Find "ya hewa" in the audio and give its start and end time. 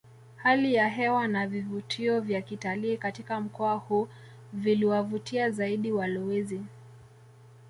0.73-1.27